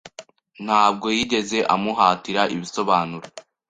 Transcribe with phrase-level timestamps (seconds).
[0.65, 3.27] Ntabwo yigeze amuhatira ibisobanuro.